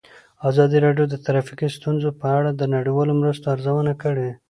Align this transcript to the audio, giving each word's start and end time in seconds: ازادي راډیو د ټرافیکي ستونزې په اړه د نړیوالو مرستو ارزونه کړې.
ازادي 0.49 0.77
راډیو 0.85 1.05
د 1.09 1.15
ټرافیکي 1.25 1.67
ستونزې 1.77 2.09
په 2.21 2.27
اړه 2.37 2.49
د 2.53 2.61
نړیوالو 2.75 3.13
مرستو 3.21 3.45
ارزونه 3.53 3.93
کړې. 4.03 4.29